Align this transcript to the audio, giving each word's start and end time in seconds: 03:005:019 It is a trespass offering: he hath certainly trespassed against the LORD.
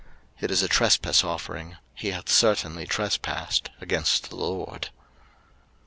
03:005:019 0.37 0.43
It 0.45 0.51
is 0.51 0.63
a 0.63 0.67
trespass 0.67 1.23
offering: 1.23 1.77
he 1.93 2.09
hath 2.09 2.27
certainly 2.27 2.87
trespassed 2.87 3.69
against 3.79 4.31
the 4.31 4.35
LORD. 4.35 4.89